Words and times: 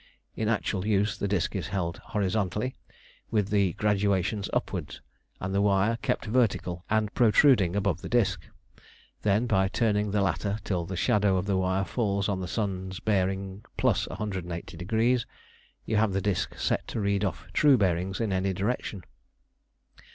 In 0.35 0.47
actual 0.49 0.83
use 0.87 1.15
the 1.15 1.27
disc 1.27 1.55
is 1.55 1.67
held 1.67 1.97
horizontally, 1.99 2.73
with 3.29 3.49
the 3.49 3.73
graduations 3.73 4.49
upwards, 4.51 4.99
and 5.39 5.53
the 5.53 5.61
wire 5.61 5.99
kept 6.01 6.25
vertical 6.25 6.83
and 6.89 7.13
protruding 7.13 7.75
above 7.75 8.01
the 8.01 8.09
disc. 8.09 8.41
Then, 9.21 9.45
by 9.45 9.67
turning 9.67 10.09
the 10.09 10.23
latter 10.23 10.57
till 10.63 10.85
the 10.85 10.97
shadow 10.97 11.37
of 11.37 11.45
the 11.45 11.55
wire 11.55 11.85
falls 11.85 12.27
on 12.29 12.39
the 12.39 12.47
sun's 12.47 12.99
bearing 12.99 13.63
plus 13.77 14.07
180 14.07 14.75
degrees, 14.75 15.27
you 15.85 15.97
have 15.97 16.13
the 16.13 16.19
disc 16.21 16.57
set 16.57 16.87
to 16.87 16.99
read 16.99 17.23
off 17.23 17.45
true 17.53 17.77
bearings 17.77 18.19
in 18.19 18.33
any 18.33 18.53
direction. 18.53 19.03